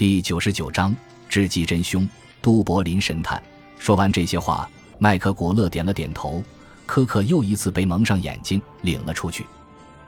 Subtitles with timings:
[0.00, 0.96] 第九十九章
[1.28, 2.08] 知己真凶。
[2.40, 3.42] 都柏林神探
[3.78, 4.66] 说完这些话，
[4.98, 6.42] 麦克古勒点了点头。
[6.86, 9.44] 科克又一次被蒙上眼睛，领了出去。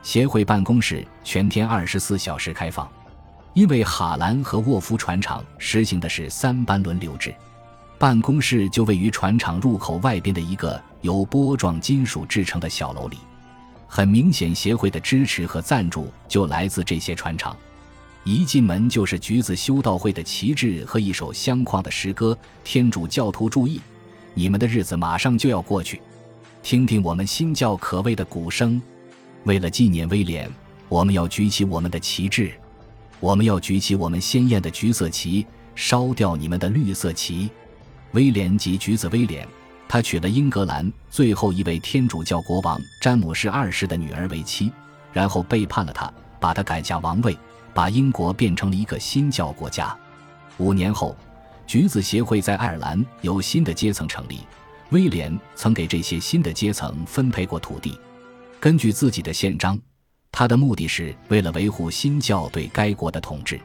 [0.01, 2.91] 协会办公室全天二十四小时开放，
[3.53, 7.31] 因为哈兰和沃夫船厂实行的是三班轮流制。
[7.99, 13.19] 办公室就位于船厂入口外边的一个由波状金属制成的小楼里。
[13.87, 17.55] 很明显，协会的支持和赞助就来自这些船厂。
[18.25, 22.37] 一进门就是橘子修道会的旗帜和一首相框的诗歌。
[22.63, 23.81] 天主教徒注意，
[24.33, 26.01] 你们的日子马上就要过去。
[26.61, 28.81] 听听我们新教可畏的鼓声。
[29.43, 30.49] 为了纪念威廉，
[30.87, 32.53] 我们要举起我们的旗帜，
[33.19, 37.49] 我们要举起我们鲜艳的橘色旗，烧掉你们的绿色旗。
[38.13, 39.45] 威廉及橘子威廉，
[39.89, 44.71] 他娶了英格兰最后一位天主教国王詹姆士二世的女儿为妻，
[45.11, 47.37] 然后背叛了他，把他赶下王位，
[47.73, 49.95] 把英国变成了一个新教国家。
[50.57, 51.15] 五年后，
[51.65, 54.41] 橘子协会在爱尔兰由新的阶层成立。
[54.89, 57.99] 威廉曾给这些新的阶层分配过土地。
[58.59, 59.79] 根据自己的宪章，
[60.31, 63.59] 他的目的是为了维护新教对该国的统治。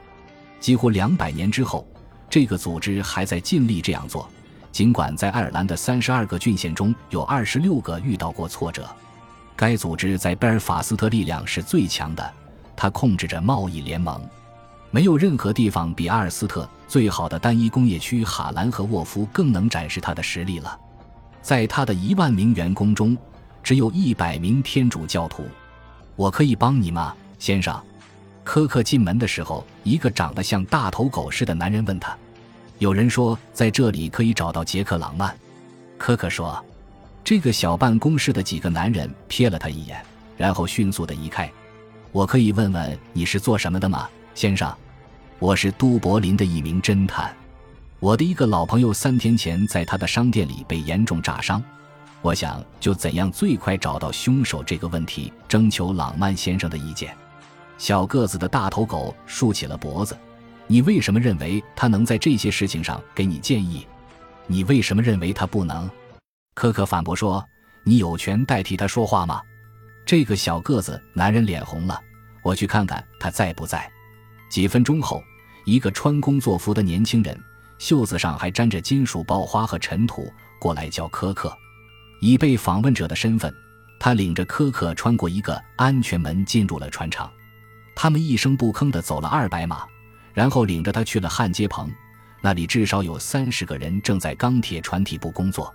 [0.59, 1.87] 几乎两百年之后，
[2.31, 4.29] 这个组织还在尽力这样做。
[4.73, 8.89] 尽管在爱尔兰的三十二个郡县中有二十六个遇到过挫折，
[9.55, 12.33] 该组织在贝尔法斯特力量是最强的。
[12.81, 14.23] 他控制着贸易联盟，
[14.93, 20.79] 没有任何地方比阿尔斯特最好的单一工业区哈兰和沃夫更能展示他的实力了。
[21.43, 23.19] 在他的一万名员工中，
[23.65, 25.45] 只有一百名天主教徒。
[26.15, 27.77] 我可以帮你吗，先生？
[28.45, 32.17] 科克进门的时候，一个长得像大头狗似的男人问他。
[32.79, 35.37] 有人说在这里可以找到杰克·朗曼。
[35.99, 36.65] 科克说。
[37.25, 40.03] 这个小办公室的几个男人瞥了他一眼，
[40.39, 41.51] 然后迅速的移开。
[42.13, 44.75] 我可以问问你是做什么的吗，先生？
[45.39, 47.35] 我是都柏林的一名侦探。
[48.01, 51.63] 我的一个老朋友三天前在他的商店里被严重炸伤，
[52.23, 57.15] 我想就怎样最快找到凶手这个问题征求朗曼先生的意见。
[57.77, 60.17] 小个子的大头狗竖起了脖子。
[60.67, 63.87] 你为什么认为他能在这些事情上给你建议？
[64.47, 65.89] 你为什么认为他不能？
[66.55, 67.45] 科克反驳说
[67.85, 69.41] ：“你有权代替他说话吗？”
[70.09, 72.01] 这个小个子男人脸红了。
[72.43, 73.87] 我去看看他在不在。
[74.49, 75.23] 几分钟后，
[75.67, 77.39] 一个穿工作服的年轻人。
[77.79, 81.55] 袖子上还沾着金属爆花和尘土，过来叫柯克。
[82.23, 83.55] 以被访问者的身份，
[84.01, 87.31] 他领着柯克穿过一个安全门进入了船厂。
[87.95, 89.85] 他们一声不吭地走了二百码，
[90.33, 91.93] 然后领着他去了焊接棚，
[92.41, 95.73] 那里至少有三十个人正在钢铁船体部工作。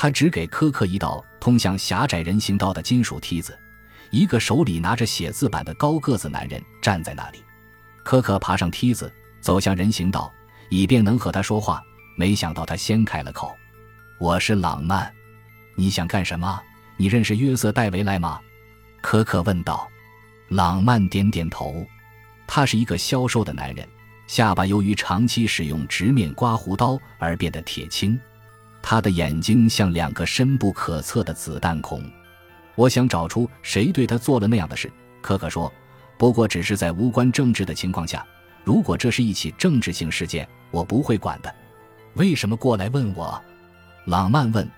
[0.00, 3.58] 他只给科克一道通向狭窄人行道的金属梯子，
[4.10, 7.42] 一个手里拿着写字板的高个子男人站在那里。
[8.04, 10.32] 科克爬上梯子，走向人行道。
[10.68, 11.82] 以便能和他说话，
[12.16, 13.52] 没想到他先开了口
[14.20, 15.12] ：“我是朗曼，
[15.74, 16.62] 你想干什么？
[16.96, 18.38] 你认识约瑟·戴维莱吗？”
[19.02, 19.88] 科克问道。
[20.50, 21.84] 朗曼点点头。
[22.46, 23.84] 他是一个消瘦的男人，
[24.28, 28.16] 下巴由于长期使用直面刮胡刀而变得铁青，
[28.82, 32.02] 他的眼睛像两个深不可测的子弹孔。
[32.74, 34.90] 我想找出谁对他做了那样的事，
[35.20, 35.72] 可可说。
[36.16, 38.24] 不过只是在无关政治的情况下。
[38.64, 41.54] 如果这是一起政治性事件，我不会管的。
[42.14, 43.40] 为什么过来问我？
[44.04, 44.68] 朗曼问。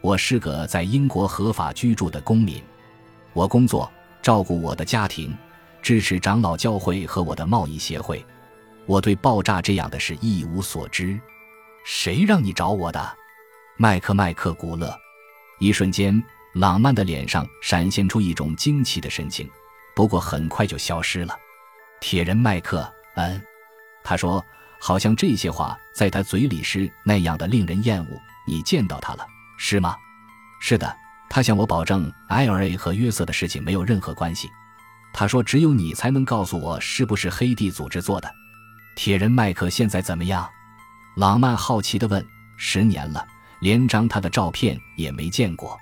[0.00, 2.62] 我是个在英国合法居住的公民，
[3.32, 3.90] 我工作，
[4.22, 5.36] 照顾我的家庭，
[5.82, 8.24] 支持长老教会和我的贸易协会。
[8.86, 11.18] 我对爆炸这样的事一无所知。
[11.84, 13.17] 谁让你找我的？
[13.80, 14.92] 麦克麦克古勒。
[15.60, 16.20] 一瞬间，
[16.54, 19.48] 朗曼的脸上闪现出一种惊奇的神情，
[19.94, 21.38] 不过很快就消失了。
[22.00, 22.92] 铁人麦克。
[23.14, 23.40] 嗯，
[24.02, 24.44] 他说，
[24.80, 28.20] 好像这些话在他嘴里是那样的令人厌恶。
[28.48, 29.24] 你见到他了，
[29.56, 29.94] 是吗？
[30.60, 30.96] 是的，
[31.30, 34.50] 他向我保证，IRA 和约瑟的事情没有任何关系。
[35.12, 38.28] 他说，只有你才能告诉我是不是黑地组织做的。
[38.96, 40.50] 铁人麦克现在怎么样？
[41.16, 42.26] 朗曼好奇地问。
[42.60, 43.24] 十年了，
[43.60, 45.78] 连张他的照片也没见过。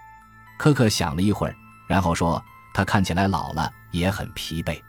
[0.58, 1.56] 科克想了一会儿，
[1.87, 2.43] 然后说，
[2.73, 4.81] 他看起来老了，也很疲惫。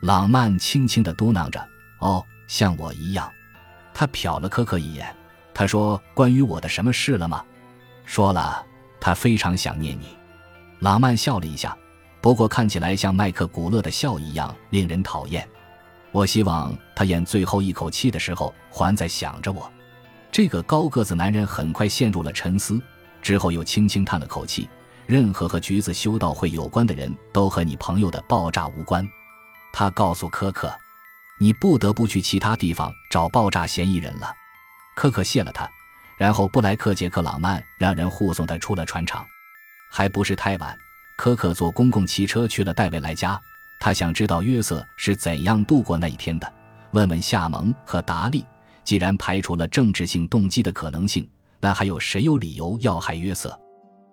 [0.00, 1.64] 朗曼轻轻地嘟囔着。
[2.00, 3.30] 哦，像我一样，
[3.94, 5.14] 他瞟了科克一眼。
[5.54, 7.44] 他说：“关于我的什么事了吗？”
[8.04, 8.66] 说了，
[9.00, 10.16] 他非常想念你。
[10.80, 11.76] 朗曼笑了一下，
[12.20, 15.48] 不过看起来像麦克古勒的笑一样令人讨厌。
[16.10, 19.70] 我希望他咽最后一口气的时候还在想着我。
[20.34, 22.82] 这个高个子男人很快陷入了沉思，
[23.22, 24.68] 之后又轻轻叹了口气。
[25.06, 29.08] 任何和橘子修道会有关的人都和你朋友的爆炸无关，
[29.72, 30.76] 他告诉科克。
[31.38, 34.34] 你不得不去其他地方找爆炸嫌疑人了。
[34.96, 35.70] 科克谢了他，
[36.18, 39.24] 然后布莱克·杰克·朗曼让人护送他出了船厂。
[39.88, 40.76] 还不是太晚，
[41.16, 43.40] 科克坐公共汽车去了戴维莱家。
[43.78, 46.52] 他想知道约瑟是怎样度过那一天的，
[46.90, 48.44] 问问夏蒙和达利。
[48.84, 51.28] 既然排除了政治性动机的可能性，
[51.60, 53.58] 那还有谁有理由要害约瑟？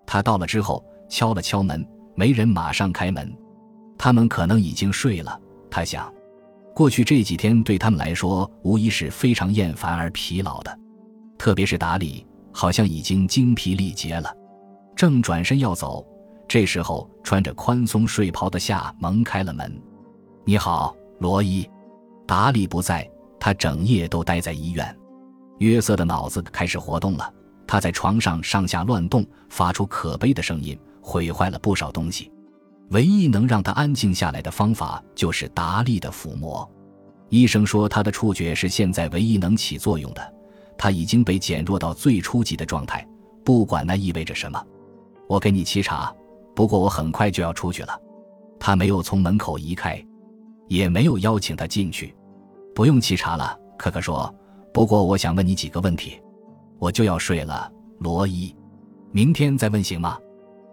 [0.05, 1.85] 他到了之后敲了敲门，
[2.15, 3.31] 没人马上开门。
[3.97, 5.39] 他们可能已经睡了。
[5.69, 6.11] 他想，
[6.73, 10.79] 过去这几天对他们来说无疑是非常厌烦而疲劳的，
[11.37, 14.33] 特别是达里，好像已经精疲力竭了。
[14.95, 16.05] 正转身要走，
[16.47, 19.81] 这时候穿着宽松睡袍的夏蒙开了门。
[20.45, 21.69] “你好，罗伊。”
[22.25, 23.09] 达里不在。
[23.41, 24.95] 他整夜都待在医院，
[25.57, 27.33] 约瑟的脑子开始活动了。
[27.65, 32.31] 他在床上上下乱动，发出可悲的声音，毁坏了不少东西。
[32.91, 36.69] 唯一能让他安静下来的方法就是达利的抚摸。
[37.29, 40.33] 医生说他的触觉是现在唯一能起作用的，
[40.77, 43.03] 他已经被减弱到最初级的状态，
[43.43, 44.63] 不管那意味着什么。
[45.27, 46.13] 我给你沏茶，
[46.53, 47.99] 不过我很快就要出去了。
[48.59, 49.99] 他没有从门口移开，
[50.67, 52.13] 也没有邀请他进去。
[52.73, 54.33] 不用沏茶了，可可说。
[54.73, 56.21] 不过我想问你几个问题。
[56.79, 58.55] 我就要睡了，罗伊。
[59.11, 60.17] 明天再问行吗？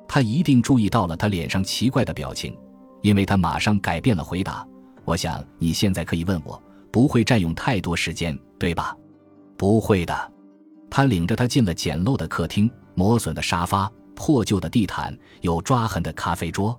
[0.06, 2.56] 他一定注意到了他脸上奇怪的表情，
[3.02, 4.66] 因为他马上改变了回答。
[5.04, 8.96] 我想你现在可以问我，不会占用太多时间，对吧？
[9.56, 10.32] 不会的。
[10.88, 16.78] 他领着他进了简陋的客厅，磨损的沙发，破旧的地毯，有抓痕的咖啡桌。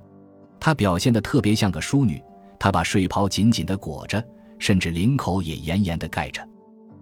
[0.60, 2.20] 他表现得特别像个淑女。
[2.58, 4.22] 他把睡袍紧紧地裹着。
[4.60, 6.48] 甚至领口也严严地盖着，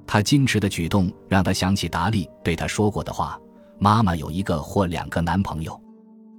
[0.06, 3.38] 他矜持的举动让他想起达利对他说过的话
[3.78, 5.78] ：“妈妈有一个或两个男朋友。”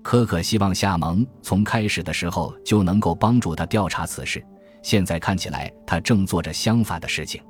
[0.03, 4.43] 可可希望夏蒙从开始的时候就能够帮助他调查此事，
[4.83, 7.43] 现在看起来他正做着相反的事情。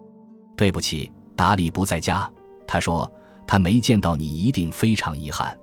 [0.56, 2.28] 对不起，达利不在家。
[2.66, 3.08] 他说
[3.46, 5.56] 他没见到你，一定非常遗憾。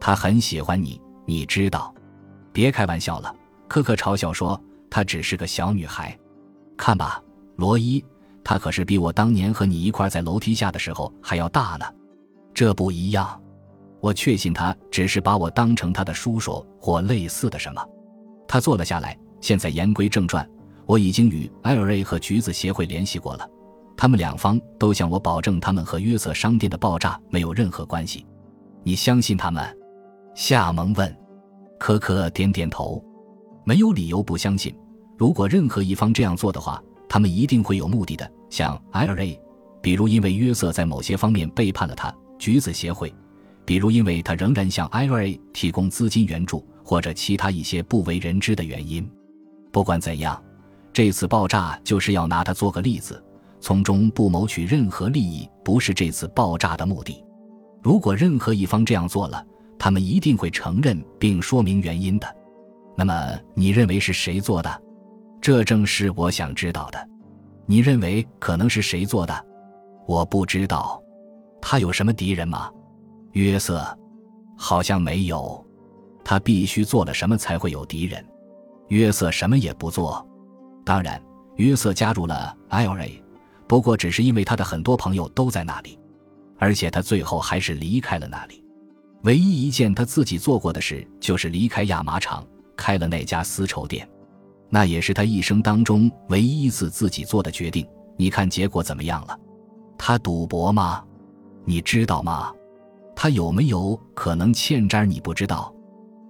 [0.00, 1.94] 他很喜欢你，你知道。
[2.52, 3.34] 别开玩笑了，
[3.68, 4.58] 可可嘲笑说
[4.88, 6.16] ：“她只是个小女孩。”
[6.78, 7.22] 看吧。
[7.60, 8.02] 罗伊，
[8.42, 11.84] 他可是比我当年和你一块在楼梯下的时候还要大呢，
[12.54, 13.38] 这不一样。
[14.00, 17.86] 我确信他只是把我当成他的叔叔或类似的什么。
[18.48, 19.16] 他坐了下来。
[19.42, 20.46] 现在言归正传，
[20.86, 23.48] 我已经与 IRA 和橘子协会联系过了，
[23.96, 28.26] 他们两方都向我保证，他们和约瑟商店的爆炸没有任何关系。
[28.82, 29.62] 你相信他们？
[30.34, 31.14] 夏蒙问。
[31.78, 33.02] 可可点点头，
[33.64, 34.74] 没有理由不相信。
[35.18, 36.82] 如果任何一方这样做的话。
[37.10, 39.36] 他们一定会有目的的，像 IRA，
[39.82, 42.08] 比如因为约瑟在某些方面背叛了他；
[42.38, 43.12] 橘子协会，
[43.64, 49.10] 比如因为他仍然向 IRA 提供资金援助，或者其他一些不为人知的原因。
[49.72, 50.40] 不管怎样，
[50.92, 53.20] 这次爆炸就是要拿它做个例子，
[53.60, 57.24] 从中不谋取任何利益不是这次爆炸的目的。
[57.82, 59.44] 如果任何一方这样做了，
[59.76, 62.36] 他们一定会承认并说明原因的。
[62.96, 64.82] 那么，你认为是谁做的？
[65.40, 67.08] 这正是我想知道的。
[67.66, 69.46] 你认为可能是谁做的？
[70.06, 71.02] 我不知道。
[71.62, 72.70] 他有什么敌人吗？
[73.32, 73.86] 约瑟，
[74.56, 75.64] 好像没有。
[76.24, 78.24] 他必须做了什么才会有敌人？
[78.88, 80.26] 约瑟什么也不做。
[80.84, 81.22] 当然，
[81.56, 83.22] 约瑟加入了 IRA，
[83.66, 85.98] 不过只是因为他的很多朋友都在那里，
[86.58, 88.64] 而且他最后还是离开了那里。
[89.22, 92.44] 唯一一件他自己做过的事，就是离开亚麻厂，
[92.76, 94.08] 开了那家丝绸店。
[94.70, 97.86] 那也是他一生当中唯一一次自己做的决定。
[98.16, 99.38] 你看结果怎么样了？
[99.98, 101.04] 他赌博吗？
[101.64, 102.52] 你知道吗？
[103.14, 105.04] 他有没有可能欠债？
[105.04, 105.74] 你不知道。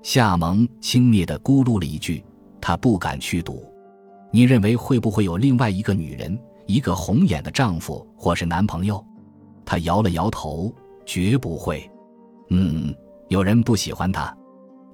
[0.03, 2.25] 夏蒙轻蔑地咕噜了一句
[2.61, 3.65] ：“他不敢去赌。”
[4.33, 9.05] 你认为会不会有另外一个女人，一个红眼的丈夫或是男朋友？
[9.65, 10.73] 他摇了摇头
[11.05, 11.89] ：“绝不会。”
[12.49, 12.95] 嗯，
[13.29, 14.35] 有人不喜欢他。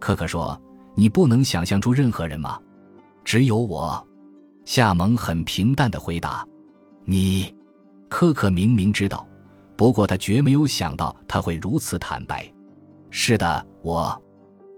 [0.00, 0.61] 可可说
[0.97, 2.59] ：“你不能想象出任何人吗？”
[3.26, 4.06] 只有我，
[4.64, 6.47] 夏蒙很平淡的回答
[7.04, 7.52] ：“你，
[8.09, 9.26] 科克明明知道，
[9.75, 12.49] 不过他绝没有想到他会如此坦白。
[13.11, 14.16] 是的，我，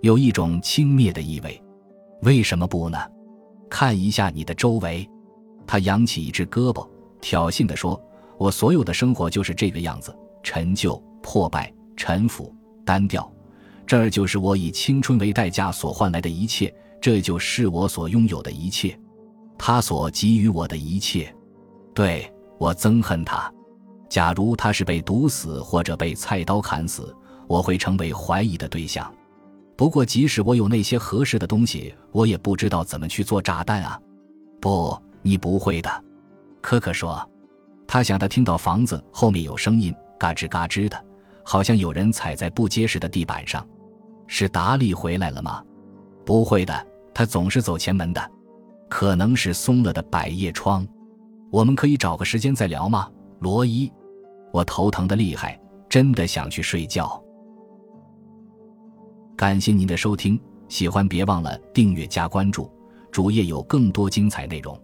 [0.00, 1.62] 有一种轻蔑的意味。
[2.22, 2.98] 为什么不呢？
[3.68, 5.06] 看一下你的周围。”
[5.66, 6.88] 他扬起一只胳膊，
[7.20, 8.02] 挑衅地说
[8.40, 12.50] ：“我所有的生活就是这个样子，陈旧、破败、陈腐、
[12.82, 13.30] 单调。
[13.86, 18.98] 这儿就是我以青春为代价所换来的一切。”这就是我所拥有的一切，
[19.56, 21.34] 他所给予我的一切。
[21.94, 23.52] 对我憎恨他。
[24.08, 27.14] 假如他是被毒死或者被菜刀砍死，
[27.46, 29.12] 我会成为怀疑的对象。
[29.76, 34.00] 不过，即使我有那些合适的东西，我也不知道怎么去做炸弹啊！
[34.60, 36.04] 不，你不会的。
[36.60, 37.24] 科克说
[37.86, 41.04] ：“他想他听到房子后面有声音，嘎吱嘎吱的，
[41.44, 43.64] 好像有人踩在不结实的地板上。
[44.26, 45.62] 是达利回来了吗？
[46.28, 48.30] 不会的，他总是走前门的。
[48.87, 50.87] 可能是松了的百叶窗。
[51.50, 53.90] 我们可以找个时间再聊吗，罗伊？
[54.52, 55.58] 我头疼的厉害，
[55.88, 57.18] 真的想去睡觉。
[59.35, 62.70] 感谢您的收听，喜欢别忘了订阅加关注，
[63.11, 64.78] 主页有更多精彩内容。